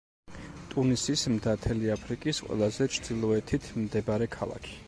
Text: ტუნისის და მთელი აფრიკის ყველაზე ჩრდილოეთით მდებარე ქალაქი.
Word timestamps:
ტუნისის 0.71 1.25
და 1.43 1.53
მთელი 1.59 1.93
აფრიკის 1.97 2.41
ყველაზე 2.49 2.91
ჩრდილოეთით 2.99 3.73
მდებარე 3.87 4.35
ქალაქი. 4.39 4.79